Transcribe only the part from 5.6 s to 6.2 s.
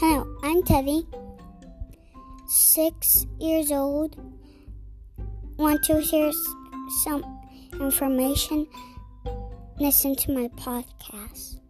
to